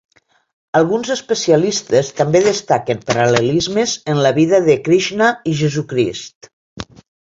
Alguns 0.79 1.11
especialistes 1.15 2.09
també 2.23 2.43
destaquen 2.49 3.05
paral·lelismes 3.11 3.97
en 4.17 4.25
la 4.29 4.35
vida 4.43 4.65
de 4.73 4.81
Krixna 4.91 5.33
i 5.55 5.59
Jesucrist. 5.65 6.55